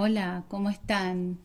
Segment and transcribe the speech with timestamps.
[0.00, 1.40] Hola, ¿cómo están?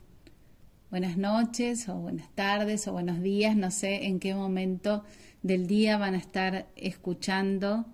[0.91, 5.03] Buenas noches o buenas tardes o buenos días, no sé en qué momento
[5.41, 7.87] del día van a estar escuchando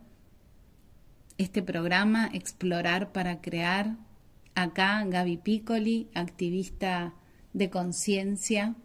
[1.38, 3.96] este programa Explorar para Crear.
[4.54, 7.14] Acá Gaby Piccoli, activista
[7.54, 8.76] de conciencia,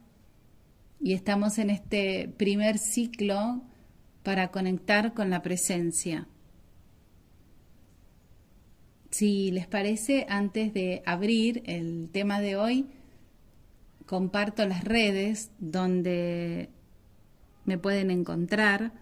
[1.01, 3.63] y estamos en este primer ciclo
[4.23, 6.29] para conectar con la presencia.
[9.17, 12.87] Si les parece, antes de abrir el tema de hoy,
[14.07, 16.69] comparto las redes donde
[17.65, 18.93] me pueden encontrar.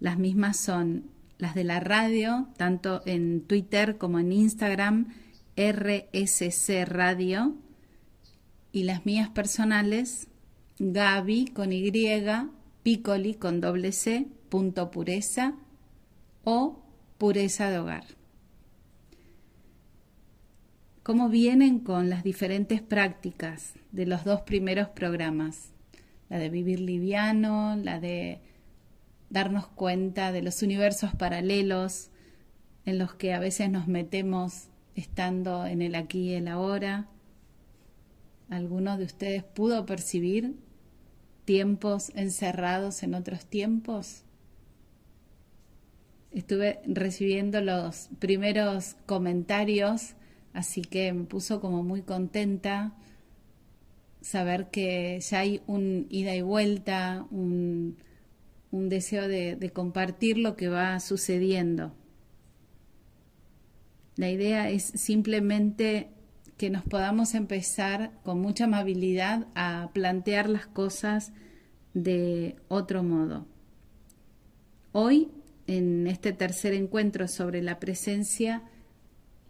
[0.00, 5.08] Las mismas son las de la radio, tanto en Twitter como en Instagram,
[5.54, 7.54] RSC Radio,
[8.72, 10.28] y las mías personales,
[10.78, 11.92] Gaby con Y,
[12.82, 15.56] Piccoli con doble C, punto pureza
[16.42, 16.82] o
[17.18, 18.17] pureza de hogar
[21.08, 25.70] cómo vienen con las diferentes prácticas de los dos primeros programas,
[26.28, 28.42] la de vivir liviano, la de
[29.30, 32.10] darnos cuenta de los universos paralelos
[32.84, 37.08] en los que a veces nos metemos estando en el aquí y el ahora.
[38.50, 40.56] ¿Alguno de ustedes pudo percibir
[41.46, 44.24] tiempos encerrados en otros tiempos?
[46.32, 50.14] Estuve recibiendo los primeros comentarios
[50.58, 52.92] Así que me puso como muy contenta
[54.20, 57.96] saber que ya hay un ida y vuelta, un,
[58.72, 61.94] deseo de, de compartir lo que va sucediendo.
[64.16, 66.10] La idea es simplemente
[66.56, 71.30] que nos podamos empezar con mucha amabilidad a plantear las cosas
[71.94, 73.46] de otro modo.
[74.90, 75.28] Hoy,
[75.68, 78.64] en este tercer encuentro sobre la presencia,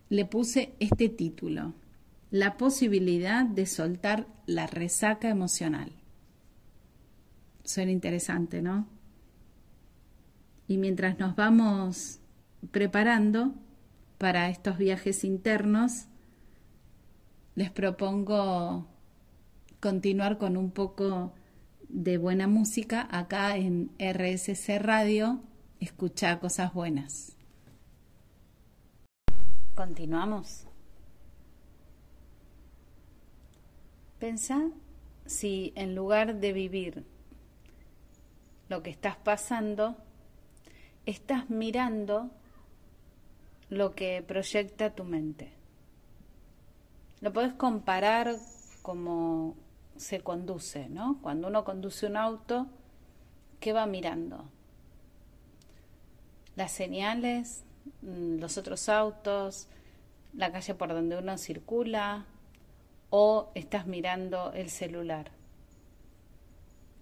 [0.09, 1.75] le puse este título,
[2.31, 5.93] La posibilidad de soltar la resaca emocional.
[7.65, 8.87] Suena interesante, ¿no?
[10.67, 12.21] Y mientras nos vamos
[12.71, 13.55] preparando
[14.19, 16.07] para estos viajes internos,
[17.55, 18.87] les propongo
[19.81, 21.33] continuar con un poco
[21.89, 25.41] de buena música acá en RSC Radio.
[25.81, 27.38] Escucha cosas buenas.
[29.79, 30.67] Continuamos.
[34.19, 34.73] Pensa
[35.25, 37.05] si en lugar de vivir
[38.69, 39.97] lo que estás pasando,
[41.07, 42.29] estás mirando
[43.71, 45.53] lo que proyecta tu mente.
[47.21, 48.35] Lo puedes comparar
[48.83, 49.55] como
[49.97, 51.21] se conduce, ¿no?
[51.23, 52.67] Cuando uno conduce un auto,
[53.61, 54.45] ¿qué va mirando?
[56.57, 57.63] Las señales,
[58.03, 59.69] los otros autos,
[60.35, 62.27] la calle por donde uno circula
[63.11, 65.31] o estás mirando el celular.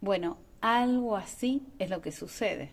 [0.00, 2.72] Bueno, algo así es lo que sucede.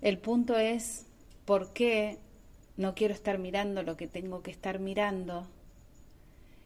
[0.00, 1.06] El punto es
[1.44, 2.18] por qué
[2.76, 5.46] no quiero estar mirando lo que tengo que estar mirando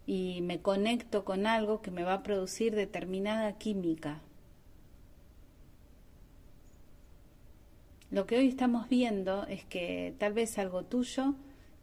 [0.07, 4.23] y me conecto con algo que me va a producir determinada química.
[8.11, 11.35] Lo que hoy estamos viendo es que tal vez algo tuyo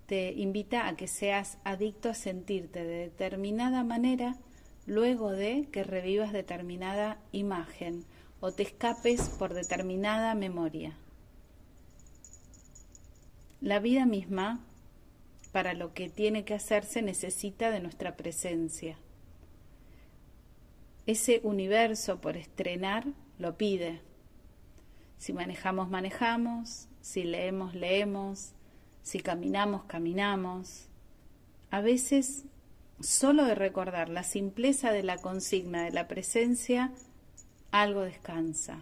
[0.08, 4.36] te invita a que seas adicto a sentirte de determinada manera
[4.88, 8.06] luego de que revivas determinada imagen
[8.40, 10.98] o te escapes por determinada memoria.
[13.62, 14.64] La vida misma,
[15.52, 18.98] para lo que tiene que hacerse, necesita de nuestra presencia.
[21.06, 23.06] Ese universo por estrenar
[23.38, 24.02] lo pide.
[25.18, 28.54] Si manejamos, manejamos, si leemos, leemos,
[29.02, 30.88] si caminamos, caminamos.
[31.72, 32.46] A veces,
[33.00, 36.92] solo de recordar la simpleza de la consigna de la presencia,
[37.72, 38.82] algo descansa.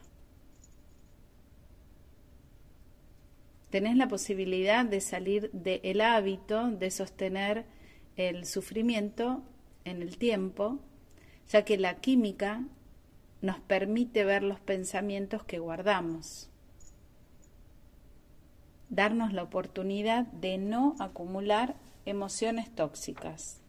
[3.69, 7.65] Tenés la posibilidad de salir del hábito de sostener
[8.15, 9.41] el sufrimiento
[9.83, 10.79] en el tiempo,
[11.50, 12.63] ya que la química
[13.44, 16.50] nos permite ver los pensamientos que guardamos.
[18.88, 21.75] Darnos la oportunidad de no acumular
[22.06, 23.60] emociones tóxicas.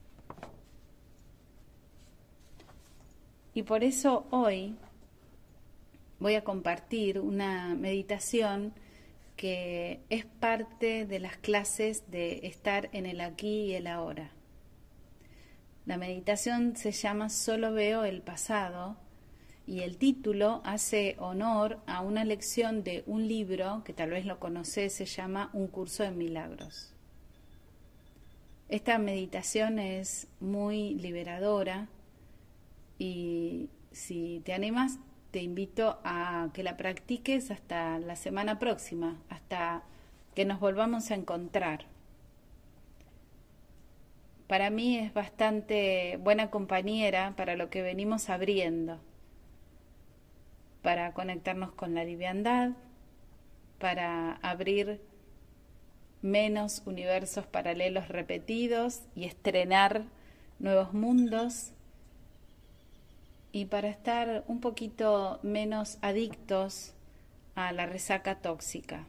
[3.52, 4.76] Y por eso hoy
[6.20, 8.74] voy a compartir una meditación
[9.34, 14.30] que es parte de las clases de estar en el aquí y el ahora.
[15.84, 19.02] La meditación se llama Solo veo el pasado
[19.66, 24.38] y el título hace honor a una lección de un libro que tal vez lo
[24.38, 26.92] conoces, se llama Un curso de milagros.
[28.68, 31.88] Esta meditación es muy liberadora
[32.98, 34.98] y si te animas,
[35.30, 39.82] te invito a que la practiques hasta la semana próxima, hasta
[40.34, 41.86] que nos volvamos a encontrar.
[44.46, 49.00] Para mí es bastante buena compañera para lo que venimos abriendo,
[50.84, 52.72] para conectarnos con la liviandad,
[53.78, 55.00] para abrir
[56.20, 60.04] menos universos paralelos repetidos y estrenar
[60.58, 61.72] nuevos mundos
[63.50, 66.92] y para estar un poquito menos adictos
[67.54, 69.06] a la resaca tóxica.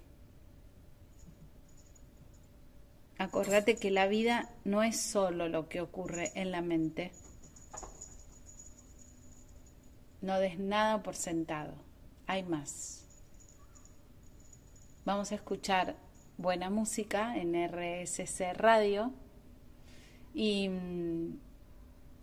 [3.17, 7.11] Acordate que la vida no es solo lo que ocurre en la mente.
[10.25, 11.75] No des nada por sentado,
[12.25, 13.05] hay más.
[15.05, 15.97] Vamos a escuchar
[16.39, 19.13] buena música en RSC Radio
[20.33, 21.39] y mm,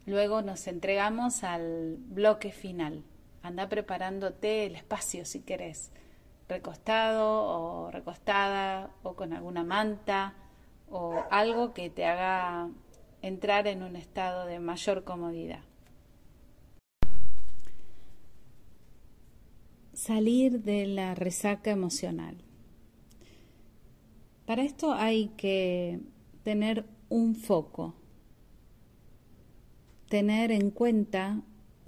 [0.07, 3.05] luego nos entregamos al bloque final.
[3.41, 5.93] Anda preparándote el espacio si querés,
[6.49, 10.35] recostado o recostada o con alguna manta
[10.91, 12.69] o algo que te haga
[13.21, 15.63] entrar en un estado de mayor comodidad.
[19.93, 22.37] Salir de la resaca emocional.
[24.47, 26.01] Para esto hay que
[26.43, 27.95] tener un foco,
[30.09, 31.43] tener en cuenta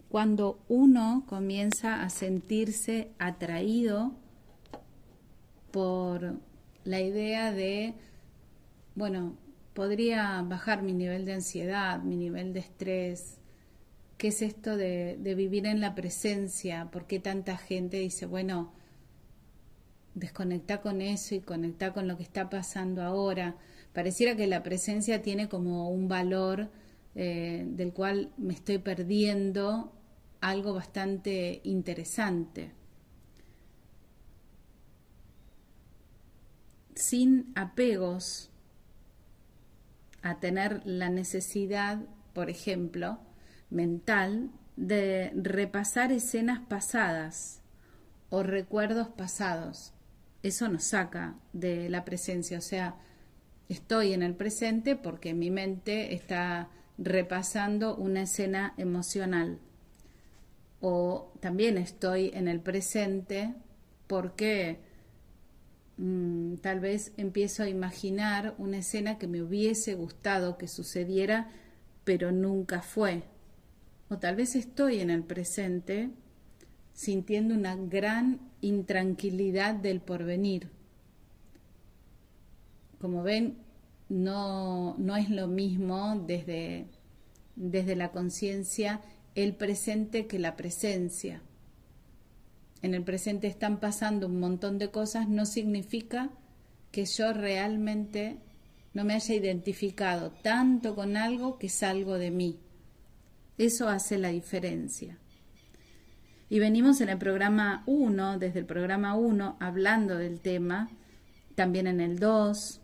[0.09, 4.13] cuando uno comienza a sentirse atraído
[5.73, 6.37] por
[6.85, 7.95] la idea de,
[8.95, 9.35] bueno,
[9.73, 13.39] podría bajar mi nivel de ansiedad, mi nivel de estrés.
[14.25, 16.89] ¿Qué es esto de, vivir en la presencia?
[16.91, 18.73] ¿Por qué tanta gente dice, bueno,
[20.15, 23.59] desconecta con eso y conecta con lo que está pasando ahora.
[23.93, 26.71] Pareciera que la presencia tiene como un valor
[27.15, 29.93] eh, del cual me estoy perdiendo
[30.41, 32.71] algo bastante interesante.
[36.95, 38.49] Sin apegos
[40.23, 42.01] a tener la necesidad,
[42.33, 43.19] por ejemplo,
[43.75, 47.61] mental, de repasar escenas pasadas
[48.31, 49.95] o recuerdos pasados
[50.45, 52.59] eso nos saca de la presencia.
[52.59, 52.97] O sea,
[53.71, 56.69] estoy en el presente porque mi mente está
[56.99, 59.59] repasando una escena emocional.
[60.83, 63.55] O también estoy en el presente
[64.07, 64.81] porque
[65.97, 71.49] mm, tal vez empiezo a imaginar una escena que me hubiese gustado que sucediera,
[72.05, 73.23] pero nunca fue.
[74.15, 76.09] O tal vez estoy en el presente
[76.93, 80.71] sintiendo una gran intranquilidad del porvenir.
[83.01, 83.57] Como ven,
[84.09, 86.87] no, no es lo mismo desde,
[87.57, 89.01] desde la conciencia
[89.35, 91.43] el presente que la presencia.
[92.83, 96.31] En el presente están pasando un montón de cosas, no significa
[96.93, 98.37] que yo realmente
[98.93, 102.61] no me haya identificado tanto con algo que es algo de mí.
[103.59, 105.19] Eso hace la diferencia.
[106.49, 110.91] Y venimos en el programa 1, desde el programa 1, hablando del tema,
[111.55, 112.81] también en el 2,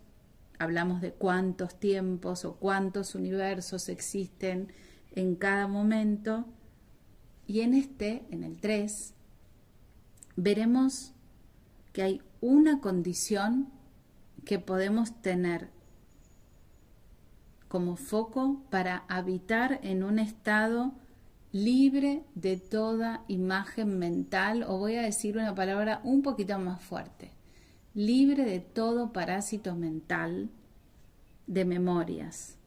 [0.59, 4.71] hablamos de cuántos tiempos o cuántos universos existen
[5.15, 6.45] en cada momento.
[7.47, 9.13] Y en este, en el 3,
[10.35, 11.13] veremos
[11.93, 13.69] que hay una condición
[14.45, 15.69] que podemos tener
[17.71, 20.91] como foco para habitar en un estado
[21.53, 27.31] libre de toda imagen mental, o voy a decir una palabra un poquito más fuerte,
[27.93, 30.49] libre de todo parásito mental
[31.47, 32.57] de memorias.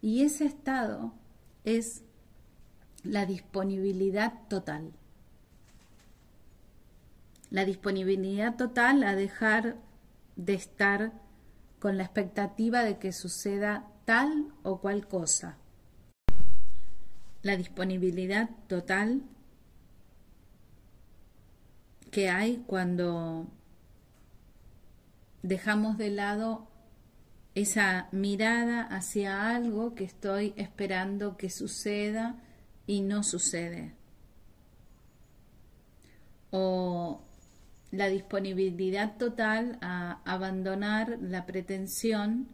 [0.00, 1.12] Y ese estado
[1.64, 2.02] es
[3.02, 4.90] la disponibilidad total.
[7.50, 9.76] La disponibilidad total a dejar
[10.36, 11.23] de estar
[11.84, 15.58] con la expectativa de que suceda tal o cual cosa
[17.42, 19.20] la disponibilidad total
[22.10, 23.48] que hay cuando
[25.42, 26.66] dejamos de lado
[27.54, 32.40] esa mirada hacia algo que estoy esperando que suceda
[32.86, 33.92] y no sucede.
[37.94, 42.48] La disponibilidad total a abandonar la pretensión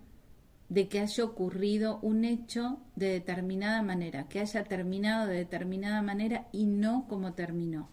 [0.68, 6.48] de que haya ocurrido un hecho de determinada manera, que haya terminado de determinada manera
[6.52, 7.90] y no como terminó.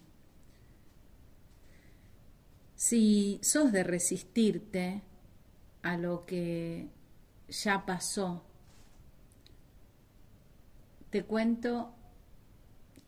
[2.76, 5.02] Si sos de resistirte
[5.82, 6.90] a lo que
[7.50, 8.44] ya pasó.
[11.10, 11.96] Te cuento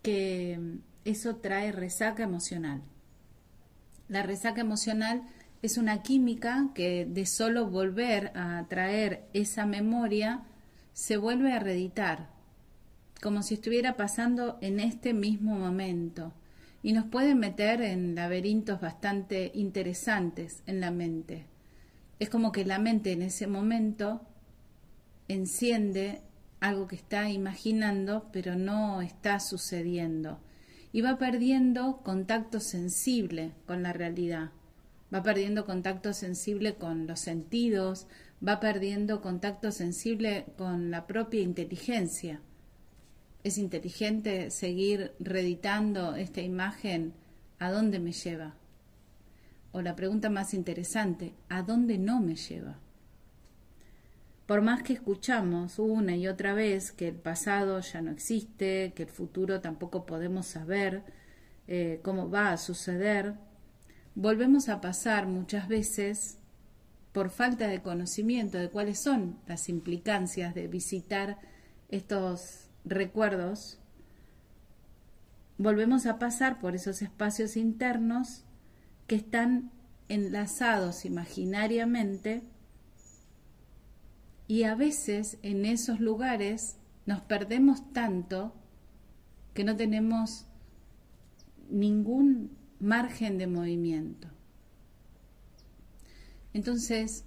[0.02, 2.82] que eso trae resaca emocional.
[4.10, 5.22] La resaca emocional
[5.62, 10.44] es una química que de solo volver a traer esa memoria
[10.94, 12.28] se vuelve a reeditar,
[13.22, 16.34] como si estuviera pasando en este mismo momento,
[16.82, 21.46] y nos puede meter en laberintos bastante interesantes en la mente.
[22.18, 24.22] Es como que la mente en ese momento
[25.28, 26.22] enciende
[26.60, 30.40] algo que está imaginando, pero no está sucediendo,
[30.92, 34.52] y va perdiendo contacto sensible con la realidad
[35.14, 38.08] va perdiendo contacto sensible con los sentidos,
[38.46, 42.42] va perdiendo contacto sensible con la propia inteligencia.
[43.44, 47.14] ¿Es inteligente seguir reeditando esta imagen?
[47.58, 48.56] ¿A dónde me lleva?
[49.72, 52.80] O la pregunta más interesante, ¿a dónde no me lleva?
[54.50, 59.04] Por más que escuchamos una y otra vez que el pasado ya no existe, que
[59.04, 61.04] el futuro tampoco podemos saber
[61.68, 63.36] eh, cómo va a suceder,
[64.16, 66.40] volvemos a pasar muchas veces
[67.12, 71.38] por falta de conocimiento de cuáles son las implicancias de visitar
[71.90, 73.80] estos recuerdos,
[75.60, 78.46] volvemos a pasar por esos espacios internos
[79.06, 79.70] que están
[80.08, 82.42] enlazados imaginariamente
[84.50, 88.52] y a veces en esos lugares nos perdemos tanto
[89.54, 90.48] que no tenemos
[91.70, 94.28] ningún margen de movimiento.
[96.52, 97.26] Entonces,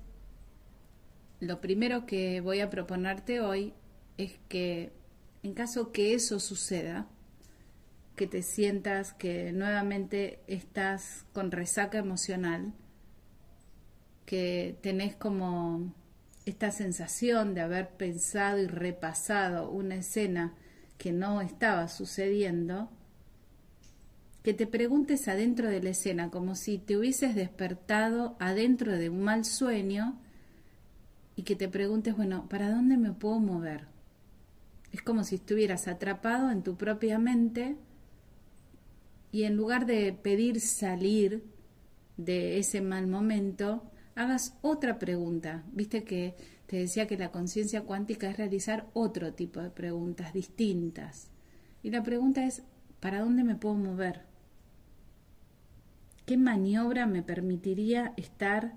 [1.38, 3.72] lo primero que voy a proponerte hoy
[4.18, 4.92] es que
[5.44, 7.06] en caso que eso suceda,
[8.16, 12.74] que te sientas que nuevamente estás con resaca emocional,
[14.26, 15.94] que tenés como
[16.46, 20.54] esta sensación de haber pensado y repasado una escena
[20.98, 22.90] que no estaba sucediendo,
[24.42, 29.22] que te preguntes adentro de la escena, como si te hubieses despertado adentro de un
[29.22, 30.20] mal sueño
[31.36, 33.86] y que te preguntes, bueno, ¿para dónde me puedo mover?
[34.92, 37.76] Es como si estuvieras atrapado en tu propia mente
[39.30, 41.44] y en lugar de pedir salir
[42.16, 45.64] de ese mal momento, hagas otra pregunta.
[45.72, 46.34] Viste que
[46.66, 51.30] te decía que la conciencia cuántica es realizar otro tipo de preguntas distintas.
[51.82, 52.62] Y la pregunta es,
[53.00, 54.22] ¿para dónde me puedo mover?
[56.26, 58.74] ¿Qué maniobra me permitiría estar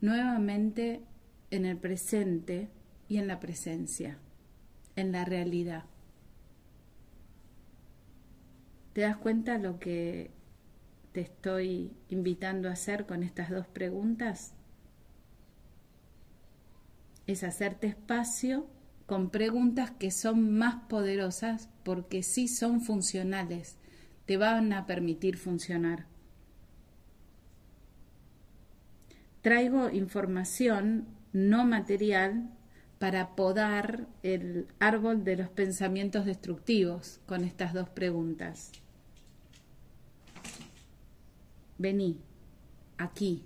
[0.00, 1.02] nuevamente
[1.50, 2.70] en el presente
[3.08, 4.18] y en la presencia,
[4.96, 5.84] en la realidad?
[8.92, 10.30] ¿Te das cuenta lo que
[11.12, 14.54] te estoy invitando a hacer con estas dos preguntas?
[17.26, 18.66] Es hacerte espacio
[19.06, 23.76] con preguntas que son más poderosas porque sí son funcionales,
[24.26, 26.06] te van a permitir funcionar.
[29.42, 32.48] traigo información no material
[32.98, 38.70] para podar el árbol de los pensamientos destructivos con estas dos preguntas.
[41.82, 42.20] Vení,
[42.96, 43.42] aquí.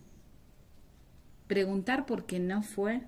[1.47, 3.00] Preguntar por qué no fue.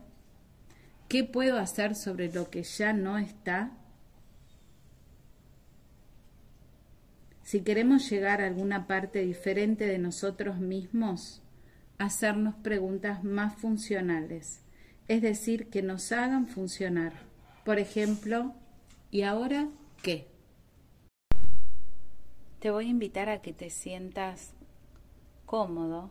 [1.06, 3.73] ¿Qué puedo hacer sobre lo que ya no está?
[7.42, 11.42] Si queremos llegar a alguna parte diferente de nosotros mismos,
[11.99, 14.62] hacernos preguntas más funcionales,
[15.08, 17.12] es decir, que nos hagan funcionar.
[17.66, 18.54] Por ejemplo,
[19.11, 19.68] ¿y ahora
[20.02, 20.26] qué?
[22.61, 24.54] Te voy a invitar a que te sientas
[25.48, 26.10] cómodo.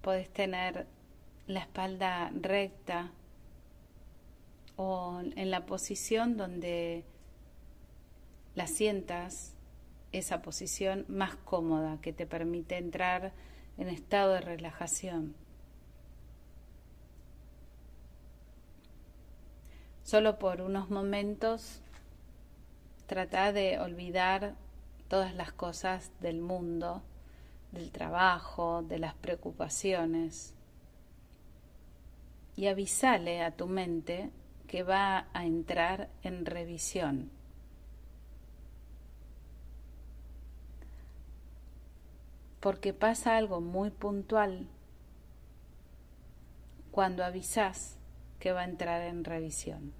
[0.00, 0.86] Puedes tener
[1.48, 3.10] la espalda recta
[4.76, 7.04] o en la posición donde
[8.54, 9.56] la sientas,
[10.12, 13.32] esa posición más cómoda que te permite entrar
[13.78, 15.34] en estado de relajación.
[20.04, 21.80] Solo por unos momentos
[23.06, 24.54] trata de olvidar
[25.08, 27.02] todas las cosas del mundo,
[27.72, 30.54] del trabajo, de las preocupaciones
[32.56, 34.30] y avísale a tu mente
[34.66, 37.30] que va a entrar en revisión
[42.66, 44.66] porque pasa algo muy puntual
[46.90, 47.96] cuando avisas
[48.40, 49.92] que va a entrar en revisión.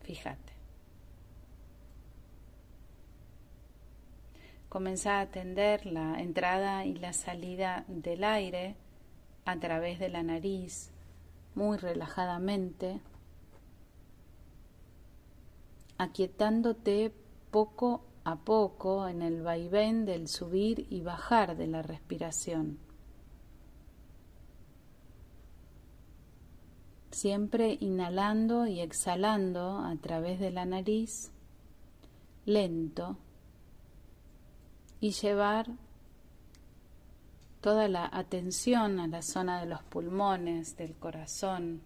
[0.00, 0.51] Fíjate.
[4.72, 8.74] Comenzá a atender la entrada y la salida del aire
[9.44, 10.90] a través de la nariz,
[11.54, 12.98] muy relajadamente,
[15.98, 17.12] aquietándote
[17.50, 22.78] poco a poco en el vaivén del subir y bajar de la respiración.
[27.10, 31.30] Siempre inhalando y exhalando a través de la nariz,
[32.46, 33.18] lento,
[35.02, 35.66] y llevar
[37.60, 41.82] toda la atención a la zona de los pulmones, del corazón,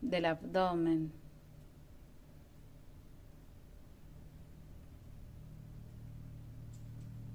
[0.00, 1.12] del abdomen.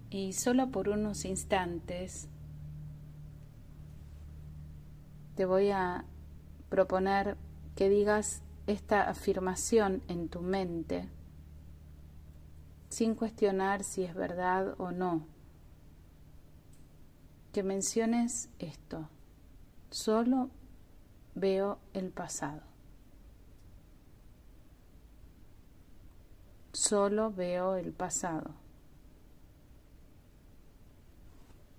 [0.10, 2.28] Y solo por unos instantes
[5.36, 6.04] te voy a
[6.70, 7.38] proponer
[7.76, 11.08] que digas esta afirmación en tu mente
[12.90, 15.38] sin cuestionar si es verdad o no
[17.58, 19.10] que menciones esto.
[19.90, 20.52] Solo
[21.34, 22.62] veo el pasado.
[26.72, 28.54] Solo veo el pasado.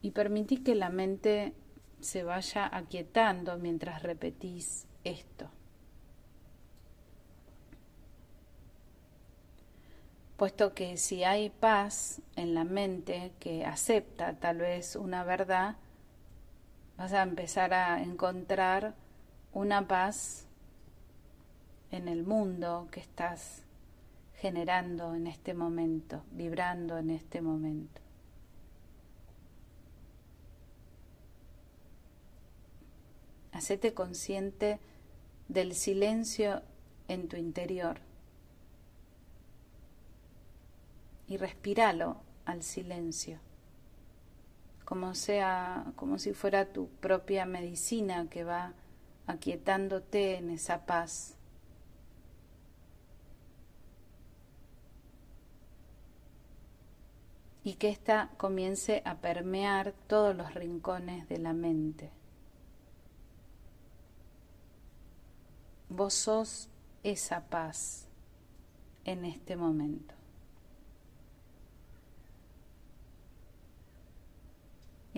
[0.02, 1.54] Y permití que la mente
[2.00, 5.48] se vaya aquietando mientras repetís esto.
[10.38, 15.76] Puesto que si hay paz en la mente que acepta tal vez una verdad,
[16.96, 18.94] vas a empezar a encontrar
[19.52, 20.46] una paz
[21.90, 23.64] en el mundo que estás
[24.36, 28.00] generando en este momento, vibrando en este momento.
[33.50, 34.78] Hacete consciente
[35.48, 36.62] del silencio
[37.08, 38.07] en tu interior
[41.28, 42.16] y respíralo
[42.46, 43.38] al silencio,
[44.84, 48.72] como sea, como si fuera tu propia medicina que va
[49.26, 51.34] aquietándote en esa paz.
[57.62, 62.10] Y que ésta comience a permear todos los rincones de la mente.
[65.90, 66.70] Vos sos
[67.02, 68.08] esa paz
[69.04, 70.17] en este momento.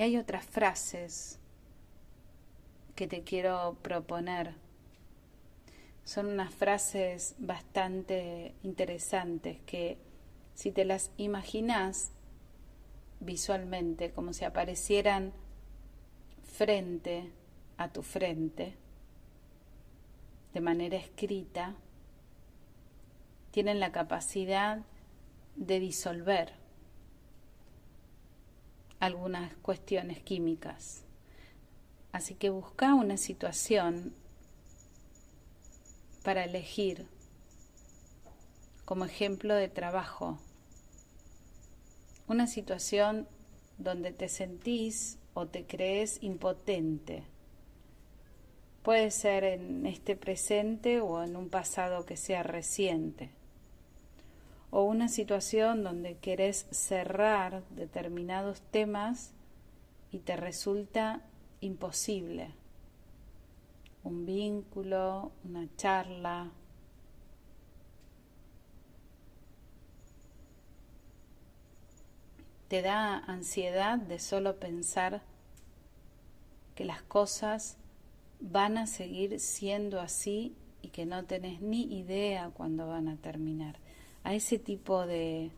[0.01, 1.39] Y hay otras frases
[2.95, 4.55] que te quiero proponer.
[6.05, 9.99] Son unas frases bastante interesantes que
[10.55, 12.13] si te las imaginas
[13.21, 15.35] visualmente, como si aparecieran
[16.45, 17.31] frente
[17.77, 18.79] a tu frente,
[20.55, 21.75] de manera escrita,
[23.51, 24.81] tienen la capacidad
[25.57, 26.60] de disolver
[29.01, 31.03] algunas cuestiones químicas.
[32.13, 34.15] Así que busca una situación
[36.23, 37.07] para elegir
[38.85, 40.39] como ejemplo de trabajo.
[42.29, 43.27] Una situación
[43.79, 47.25] donde te sentís o te crees impotente.
[48.83, 53.40] Puede ser en este presente o en un pasado que sea reciente
[54.71, 59.33] o una situación donde querés cerrar determinados temas
[60.13, 61.23] y te resulta
[61.61, 62.55] imposible.
[64.05, 66.51] Un vínculo, una charla.
[72.69, 75.23] Te da ansiedad de solo pensar
[76.77, 77.77] que las cosas
[78.39, 83.77] van a seguir siendo así y que no tenés ni idea cuándo van a terminar
[84.25, 85.51] a ese tipo de,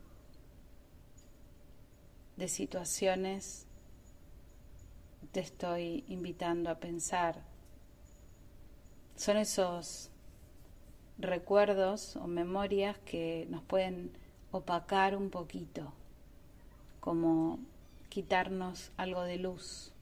[2.37, 3.67] de situaciones
[5.33, 7.43] te estoy invitando a pensar.
[9.17, 10.11] Son esos
[11.19, 14.13] recuerdos o memorias que nos pueden
[14.51, 15.93] opacar un poquito,
[17.01, 17.59] como
[18.09, 19.93] quitarnos algo de luz.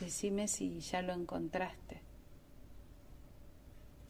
[0.00, 2.05] Decime si ya lo encontraste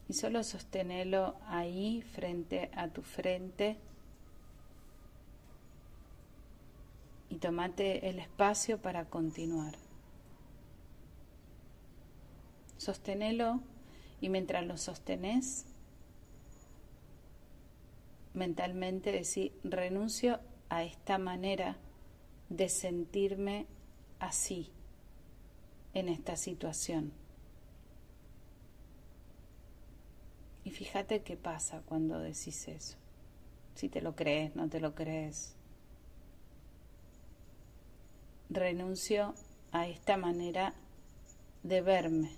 [0.08, 3.76] y solo sosténelo ahí frente a tu frente
[7.28, 9.74] y tomate el espacio para continuar.
[12.78, 13.60] Sosténelo
[14.20, 15.66] y mientras lo sostenés,
[18.32, 21.76] mentalmente decir, renuncio a esta manera
[22.48, 23.66] de sentirme
[24.20, 24.70] así
[25.94, 27.12] en esta situación.
[30.66, 32.98] Y fíjate qué pasa cuando decís eso.
[33.76, 35.56] Si te lo crees, no te lo crees.
[38.50, 39.34] renuncio
[39.72, 40.74] a esta manera
[41.62, 42.30] de verme.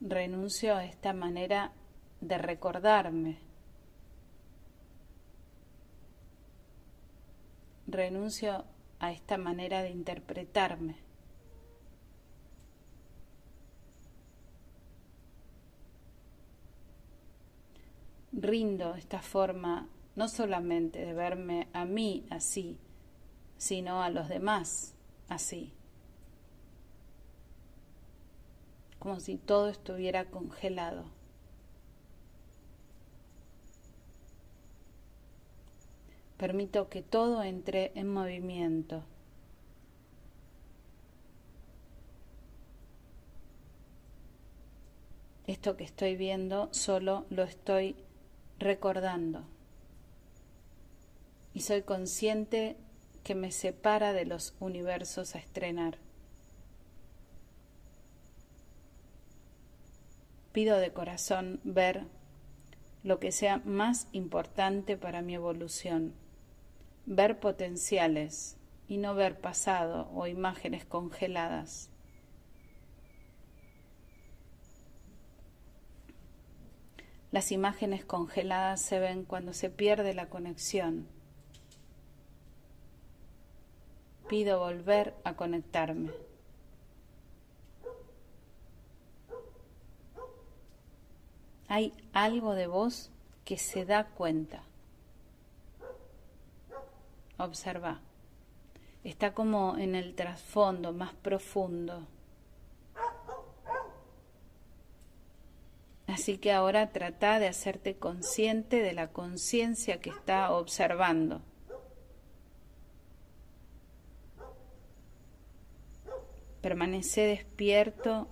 [0.00, 1.72] Renuncio a esta manera
[2.20, 3.38] de recordarme.
[7.88, 8.64] Renuncio
[9.00, 11.11] a esta manera de interpretarme.
[18.42, 22.76] Rindo esta forma no solamente de verme a mí así,
[23.56, 24.94] sino a los demás
[25.28, 25.72] así.
[28.98, 31.04] Como si todo estuviera congelado.
[36.36, 39.04] Permito que todo entre en movimiento.
[45.46, 47.96] Esto que estoy viendo solo lo estoy
[48.62, 49.44] recordando.
[51.54, 52.76] Y soy consciente
[53.22, 55.98] que me separa de los universos a estrenar.
[60.52, 62.04] Pido de corazón ver
[63.02, 66.14] lo que sea más importante para mi evolución,
[67.06, 71.91] ver potenciales y no ver pasado o imágenes congeladas.
[77.32, 81.08] Las imágenes congeladas se ven cuando se pierde la conexión.
[84.28, 86.10] Pido volver a conectarme.
[91.68, 93.10] Hay algo de vos
[93.46, 94.64] que se da cuenta.
[97.38, 98.00] Observa.
[99.04, 102.06] Está como en el trasfondo más profundo.
[106.12, 111.40] Así que ahora trata de hacerte consciente de la conciencia que está observando.
[116.60, 118.28] Permanece despierto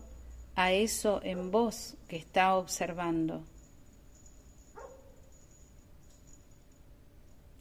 [0.56, 3.44] a eso en vos que está observando.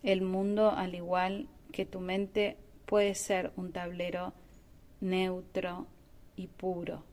[0.04, 4.34] El mundo, al igual que tu mente, puede ser un tablero
[5.00, 5.88] neutro
[6.36, 7.09] y puro.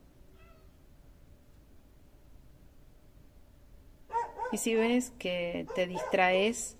[4.56, 6.76] Si ves que te distraes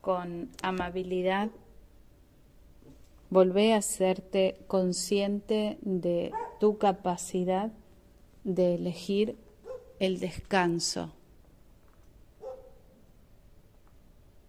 [0.00, 1.48] con amabilidad,
[3.30, 7.70] volvé a hacerte consciente de tu capacidad
[8.42, 9.36] de elegir
[10.00, 11.12] el descanso,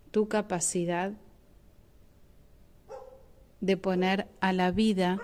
[0.09, 1.13] tu capacidad
[3.61, 5.19] de poner a la vida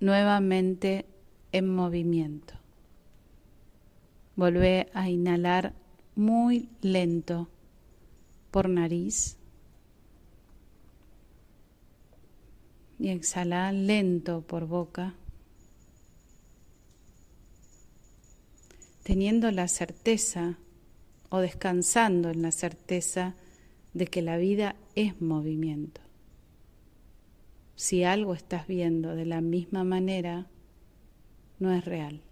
[0.00, 1.06] nuevamente
[1.52, 2.54] en movimiento.
[4.34, 5.74] Volvé a inhalar
[6.18, 7.48] muy lento
[8.50, 9.36] por nariz
[12.98, 15.14] y exhala lento por boca,
[19.04, 20.58] teniendo la certeza
[21.28, 23.36] o descansando en la certeza
[23.94, 26.00] de que la vida es movimiento.
[27.76, 30.48] Si algo estás viendo de la misma manera,
[31.60, 32.22] no es real.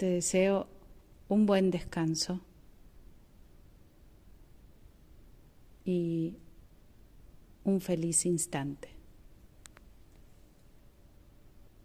[0.00, 0.66] Te deseo
[1.28, 2.40] un buen descanso
[5.84, 6.38] y
[7.64, 8.88] un feliz instante.